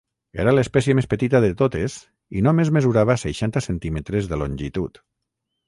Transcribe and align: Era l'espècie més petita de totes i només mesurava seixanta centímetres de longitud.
Era 0.43 0.53
l'espècie 0.53 0.95
més 0.99 1.07
petita 1.11 1.41
de 1.43 1.51
totes 1.59 1.99
i 2.39 2.43
només 2.49 2.73
mesurava 2.79 3.19
seixanta 3.27 3.65
centímetres 3.69 4.33
de 4.33 4.43
longitud. 4.47 5.03